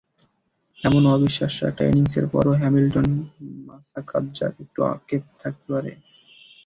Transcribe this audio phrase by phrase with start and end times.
[0.79, 3.07] এমন অবিশ্বাস্য একটা ইনিংসের পরও হ্যামিল্টন
[3.67, 5.91] মাসাকাদজার একটু আক্ষেপ থাকতে পারে।